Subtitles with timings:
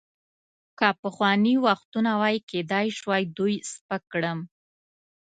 [0.79, 4.39] که پخواني وختونه وای، کیدای شوای دوی سپک کړم.